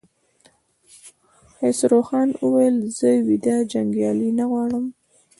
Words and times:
خسروخان 1.55 2.27
وويل: 2.43 2.75
زه 2.97 3.09
ويده 3.25 3.55
جنګيالي 3.71 4.29
نه 4.39 4.45
غواړم! 4.51 4.85